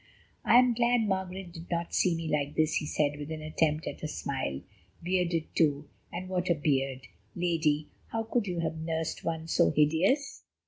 "I 0.43 0.57
am 0.57 0.73
glad 0.73 1.01
Margaret 1.01 1.51
did 1.51 1.69
not 1.69 1.93
see 1.93 2.15
me 2.15 2.27
like 2.27 2.55
this," 2.55 2.77
he 2.77 2.87
said, 2.87 3.19
with 3.19 3.29
an 3.29 3.43
attempt 3.43 3.85
at 3.85 4.01
a 4.01 4.07
smile, 4.07 4.61
"bearded 5.03 5.55
too, 5.55 5.89
and 6.11 6.27
what 6.27 6.49
a 6.49 6.55
beard! 6.55 7.01
Lady, 7.35 7.87
how 8.07 8.23
could 8.23 8.47
you 8.47 8.61
have 8.61 8.79
nursed 8.79 9.23
one 9.23 9.47
so 9.47 9.69
hideous?" 9.69 10.41